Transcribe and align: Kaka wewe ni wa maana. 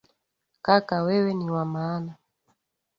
Kaka 0.65 0.95
wewe 1.05 1.31
ni 1.35 1.47
wa 1.55 1.63
maana. 1.73 2.11